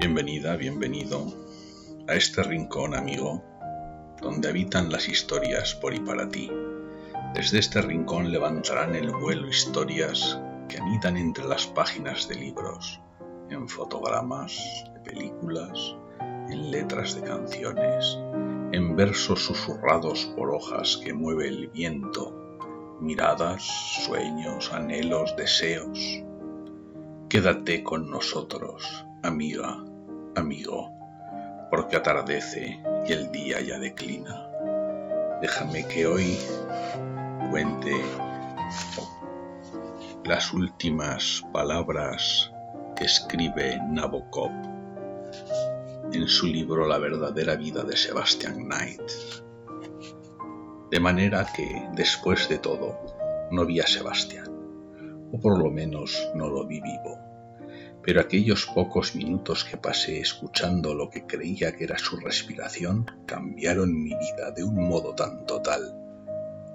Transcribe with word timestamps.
Bienvenida, 0.00 0.54
bienvenido 0.54 1.26
a 2.06 2.14
este 2.14 2.44
rincón, 2.44 2.94
amigo, 2.94 3.42
donde 4.22 4.48
habitan 4.48 4.92
las 4.92 5.08
historias 5.08 5.74
por 5.74 5.92
y 5.92 5.98
para 5.98 6.28
ti. 6.28 6.48
Desde 7.34 7.58
este 7.58 7.82
rincón 7.82 8.30
levantarán 8.30 8.94
el 8.94 9.10
vuelo 9.10 9.48
historias 9.48 10.40
que 10.68 10.76
anidan 10.76 11.16
entre 11.16 11.46
las 11.46 11.66
páginas 11.66 12.28
de 12.28 12.36
libros, 12.36 13.00
en 13.50 13.68
fotogramas 13.68 14.84
de 14.94 15.00
películas, 15.00 15.96
en 16.20 16.70
letras 16.70 17.16
de 17.16 17.22
canciones, 17.22 18.20
en 18.70 18.94
versos 18.94 19.42
susurrados 19.42 20.32
por 20.36 20.54
hojas 20.54 20.96
que 20.98 21.12
mueve 21.12 21.48
el 21.48 21.70
viento, 21.70 22.56
miradas, 23.00 23.64
sueños, 24.06 24.72
anhelos, 24.72 25.34
deseos. 25.36 26.22
Quédate 27.28 27.82
con 27.82 28.08
nosotros, 28.08 29.04
amiga, 29.24 29.84
amigo, 30.38 30.92
porque 31.70 31.96
atardece 31.96 32.80
y 33.06 33.12
el 33.12 33.30
día 33.30 33.60
ya 33.60 33.78
declina. 33.78 34.48
Déjame 35.40 35.86
que 35.86 36.06
hoy 36.06 36.38
cuente 37.50 37.92
las 40.24 40.52
últimas 40.52 41.44
palabras 41.52 42.52
que 42.96 43.04
escribe 43.04 43.80
Nabokov 43.88 44.50
en 46.12 46.26
su 46.26 46.46
libro 46.46 46.86
La 46.86 46.98
verdadera 46.98 47.56
vida 47.56 47.84
de 47.84 47.96
Sebastian 47.96 48.64
Knight. 48.64 49.02
De 50.90 51.00
manera 51.00 51.46
que, 51.54 51.86
después 51.94 52.48
de 52.48 52.58
todo, 52.58 52.98
no 53.50 53.66
vi 53.66 53.80
a 53.80 53.86
Sebastián, 53.86 54.48
o 55.32 55.38
por 55.38 55.58
lo 55.58 55.70
menos 55.70 56.30
no 56.34 56.48
lo 56.48 56.66
vi 56.66 56.80
vivo 56.80 57.27
pero 58.08 58.22
aquellos 58.22 58.64
pocos 58.64 59.14
minutos 59.14 59.66
que 59.66 59.76
pasé 59.76 60.18
escuchando 60.18 60.94
lo 60.94 61.10
que 61.10 61.26
creía 61.26 61.76
que 61.76 61.84
era 61.84 61.98
su 61.98 62.16
respiración 62.16 63.04
cambiaron 63.26 64.02
mi 64.02 64.14
vida 64.14 64.50
de 64.50 64.64
un 64.64 64.88
modo 64.88 65.14
tan 65.14 65.44
total 65.44 65.94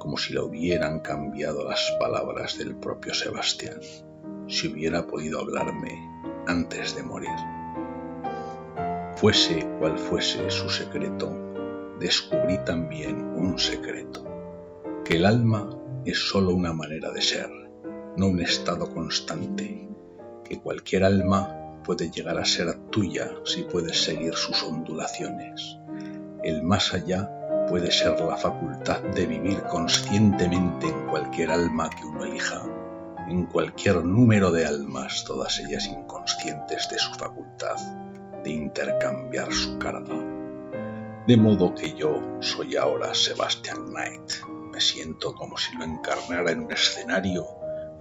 como 0.00 0.18
si 0.18 0.34
la 0.34 0.42
hubieran 0.42 0.98
cambiado 0.98 1.62
las 1.62 1.88
palabras 2.00 2.58
del 2.58 2.74
propio 2.74 3.14
Sebastián, 3.14 3.78
si 4.48 4.66
hubiera 4.66 5.06
podido 5.06 5.38
hablarme 5.38 6.02
antes 6.48 6.96
de 6.96 7.04
morir. 7.04 7.30
Fuese 9.14 9.64
cual 9.78 9.96
fuese 10.00 10.50
su 10.50 10.68
secreto, 10.68 11.30
descubrí 12.00 12.58
también 12.64 13.14
un 13.36 13.56
secreto, 13.56 14.24
que 15.04 15.18
el 15.18 15.26
alma 15.26 15.70
es 16.04 16.18
sólo 16.18 16.50
una 16.50 16.72
manera 16.72 17.12
de 17.12 17.22
ser, 17.22 17.48
no 18.16 18.26
un 18.26 18.40
estado 18.40 18.92
constante, 18.92 19.89
que 20.50 20.60
cualquier 20.60 21.04
alma 21.04 21.56
puede 21.84 22.10
llegar 22.10 22.36
a 22.36 22.44
ser 22.44 22.74
tuya 22.90 23.30
si 23.44 23.62
puedes 23.62 24.02
seguir 24.02 24.34
sus 24.34 24.64
ondulaciones. 24.64 25.78
El 26.42 26.64
más 26.64 26.92
allá 26.92 27.30
puede 27.68 27.92
ser 27.92 28.18
la 28.18 28.36
facultad 28.36 29.00
de 29.14 29.26
vivir 29.26 29.62
conscientemente 29.70 30.88
en 30.88 31.06
cualquier 31.06 31.52
alma 31.52 31.88
que 31.88 32.04
uno 32.04 32.24
elija, 32.24 32.62
en 33.28 33.46
cualquier 33.46 34.04
número 34.04 34.50
de 34.50 34.66
almas, 34.66 35.24
todas 35.24 35.60
ellas 35.60 35.86
inconscientes 35.86 36.88
de 36.90 36.98
su 36.98 37.14
facultad 37.14 37.76
de 38.42 38.50
intercambiar 38.50 39.52
su 39.52 39.78
carga. 39.78 40.16
De 41.28 41.36
modo 41.36 41.72
que 41.76 41.94
yo 41.94 42.20
soy 42.40 42.74
ahora 42.74 43.14
Sebastian 43.14 43.86
Knight. 43.86 44.32
Me 44.72 44.80
siento 44.80 45.32
como 45.32 45.56
si 45.56 45.76
lo 45.76 45.84
encarnara 45.84 46.50
en 46.50 46.64
un 46.64 46.72
escenario 46.72 47.46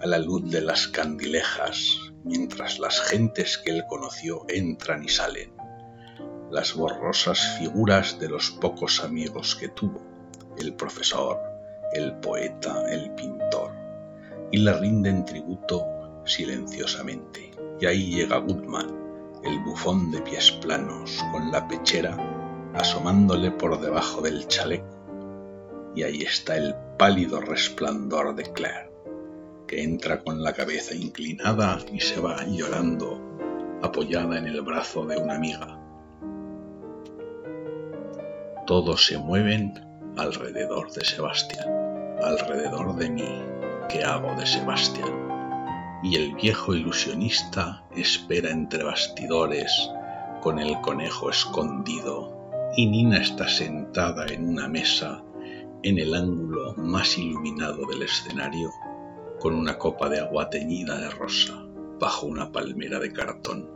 a 0.02 0.08
la 0.08 0.17
luz 0.17 0.50
de 0.50 0.61
las 0.61 0.88
candilejas 0.88 2.08
mientras 2.23 2.80
las 2.80 3.02
gentes 3.02 3.58
que 3.58 3.72
él 3.72 3.86
conoció 3.88 4.45
entran 4.48 5.03
y 5.03 5.09
salen, 5.09 5.52
las 6.52 6.73
borrosas 6.73 7.58
figuras 7.58 8.20
de 8.20 8.30
los 8.30 8.52
pocos 8.52 9.03
amigos 9.03 9.56
que 9.56 9.70
tuvo, 9.70 10.02
el 10.58 10.73
profesor, 10.73 11.38
el 11.94 12.14
poeta, 12.20 12.83
el 12.92 13.11
pintor, 13.11 13.71
y 14.52 14.58
le 14.58 14.73
rinden 14.73 15.26
tributo 15.26 15.86
silenciosamente. 16.26 17.52
Y 17.80 17.86
ahí 17.86 18.11
llega 18.11 18.38
Goodman, 18.38 18.88
el 19.43 19.60
bufón 19.60 20.11
de 20.11 20.22
pies 20.22 20.52
planos, 20.52 21.23
con 21.32 21.52
la 21.52 21.67
pechera 21.67 22.17
asomándole 22.73 23.52
por 23.52 23.80
debajo 23.80 24.22
del 24.22 24.48
chaleco, 24.48 24.86
y 25.95 26.04
ahí 26.04 26.22
está 26.22 26.55
el 26.55 26.76
pálido 26.98 27.42
resplandor 27.42 28.36
de 28.36 28.43
Claire 28.54 28.89
que 29.69 29.83
entra 29.83 30.23
con 30.23 30.41
la 30.41 30.52
cabeza 30.52 30.95
inclinada 30.95 31.77
y 31.93 31.99
se 31.99 32.19
va 32.19 32.43
llorando 32.47 33.21
apoyada 33.83 34.39
en 34.39 34.47
el 34.47 34.63
brazo 34.63 35.05
de 35.05 35.15
una 35.17 35.35
amiga. 35.35 35.80
Todos 38.65 39.05
se 39.05 39.19
mueven 39.19 39.73
alrededor 40.17 40.91
de 40.91 41.05
Sebastián, 41.05 41.67
alrededor 42.23 42.95
de 42.95 43.11
mí, 43.11 43.41
que 43.89 44.03
hago 44.03 44.33
de 44.39 44.47
Sebastián. 44.47 45.30
Y 46.01 46.15
el 46.15 46.33
viejo 46.33 46.73
ilusionista 46.73 47.86
espera 47.95 48.49
entre 48.49 48.83
bastidores 48.83 49.71
con 50.41 50.57
el 50.57 50.81
conejo 50.81 51.30
escondido 51.30 52.36
y 52.75 52.87
Nina 52.87 53.17
está 53.17 53.47
sentada 53.47 54.25
en 54.27 54.49
una 54.49 54.67
mesa 54.67 55.23
en 55.83 55.99
el 55.99 56.15
ángulo 56.15 56.73
más 56.75 57.17
iluminado 57.17 57.86
del 57.86 58.01
escenario 58.01 58.71
con 59.39 59.55
una 59.55 59.77
copa 59.77 60.10
de 60.10 60.20
agua 60.20 60.50
teñida 60.50 61.00
de 61.00 61.10
rosa 61.10 61.66
bajo 62.00 62.27
una 62.27 62.52
palmera 62.52 63.00
de 63.00 63.14
cartón. 63.14 63.70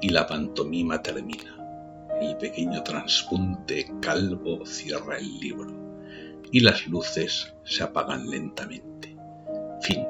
Y 0.00 0.08
la 0.08 0.26
pantomima 0.26 1.02
termina. 1.02 1.56
El 2.20 2.36
pequeño 2.36 2.82
transpunte 2.82 3.90
calvo 4.00 4.64
cierra 4.64 5.18
el 5.18 5.38
libro 5.40 5.70
y 6.52 6.60
las 6.60 6.86
luces 6.86 7.54
se 7.64 7.82
apagan 7.82 8.28
lentamente. 8.28 9.16
Fin, 9.82 10.06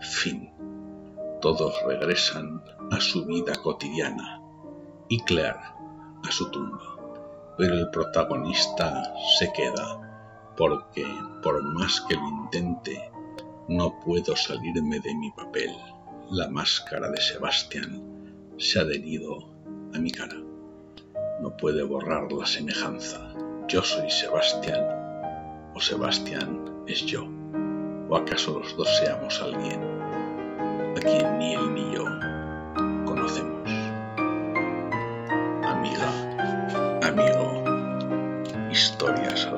fin. 0.00 0.50
Todos 1.40 1.74
regresan 1.86 2.62
a 2.90 3.00
su 3.00 3.24
vida 3.24 3.54
cotidiana 3.62 4.40
y 5.08 5.20
Claire 5.20 5.58
a 6.26 6.30
su 6.30 6.50
tumba. 6.50 6.96
Pero 7.56 7.74
el 7.74 7.90
protagonista 7.90 9.12
se 9.38 9.52
queda 9.52 10.52
porque, 10.56 11.06
por 11.42 11.62
más 11.74 12.00
que 12.02 12.14
lo 12.14 12.28
intente, 12.28 13.10
no 13.68 14.00
puedo 14.00 14.34
salirme 14.34 14.98
de 15.00 15.14
mi 15.14 15.30
papel. 15.30 15.70
La 16.30 16.48
máscara 16.48 17.10
de 17.10 17.20
Sebastián 17.20 18.02
se 18.56 18.78
ha 18.78 18.82
adherido 18.82 19.50
a 19.94 19.98
mi 19.98 20.10
cara. 20.10 20.36
No 21.42 21.54
puede 21.56 21.82
borrar 21.82 22.32
la 22.32 22.46
semejanza. 22.46 23.34
Yo 23.68 23.82
soy 23.82 24.10
Sebastián 24.10 24.84
o 25.74 25.80
Sebastián 25.80 26.64
es 26.86 27.04
yo. 27.04 27.28
¿O 28.08 28.16
acaso 28.16 28.58
los 28.58 28.74
dos 28.74 28.88
seamos 29.00 29.38
alguien 29.42 29.82
a 30.96 31.00
quien 31.00 31.38
ni 31.38 31.54
él 31.54 31.74
ni 31.74 31.94
yo 31.94 32.04
conocemos? 33.04 33.68
Amiga, 35.62 36.10
amigo, 37.06 37.62
historias 38.70 39.44
al 39.44 39.57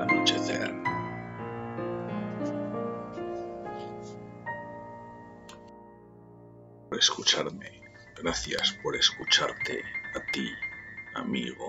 escucharme, 7.01 7.83
gracias 8.15 8.73
por 8.83 8.95
escucharte 8.95 9.83
a 10.15 10.31
ti, 10.33 10.51
amigo, 11.15 11.67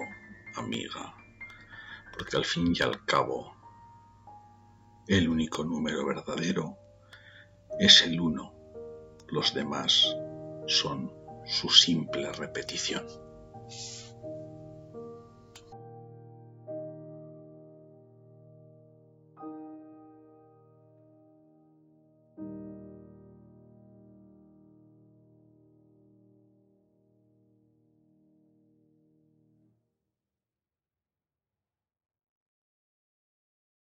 amiga, 0.58 1.16
porque 2.12 2.36
al 2.36 2.44
fin 2.44 2.74
y 2.76 2.82
al 2.84 3.06
cabo, 3.06 3.56
el 5.08 5.30
único 5.30 5.64
número 5.64 6.06
verdadero 6.06 6.78
es 7.80 8.02
el 8.02 8.20
uno, 8.20 8.54
los 9.30 9.54
demás 9.54 10.14
son 10.68 11.14
su 11.46 11.70
simple 11.70 12.30
repetición. 12.34 13.08